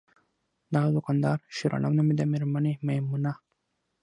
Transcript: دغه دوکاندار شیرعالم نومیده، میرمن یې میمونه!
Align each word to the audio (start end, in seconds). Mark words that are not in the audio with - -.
دغه 0.73 0.89
دوکاندار 0.95 1.37
شیرعالم 1.55 1.93
نومیده، 1.97 2.23
میرمن 2.31 2.65
یې 2.69 2.73
میمونه! 2.85 3.31